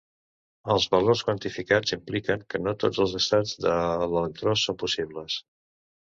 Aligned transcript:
Els 0.75 0.85
valors 0.95 1.19
quantificats 1.27 1.93
impliquen 1.97 2.41
que 2.55 2.63
no 2.69 2.73
tots 2.85 3.03
els 3.07 3.15
estats 3.21 3.53
de 3.67 3.75
l'electró 4.15 4.57
són 4.65 4.81
possibles. 4.87 5.39